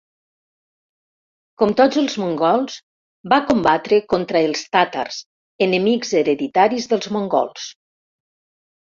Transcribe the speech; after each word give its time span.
Com 1.63 1.73
tots 1.81 1.99
els 2.03 2.15
mongols 2.23 2.79
va 3.35 3.39
combatre 3.51 4.01
contra 4.15 4.43
els 4.49 4.67
tàtars, 4.79 5.23
enemics 5.71 6.19
hereditaris 6.25 6.95
dels 6.97 7.17
mongols. 7.21 7.73